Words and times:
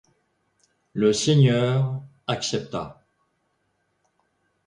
Le 0.93 1.13
seigneur 1.13 2.01
accepta. 2.25 3.05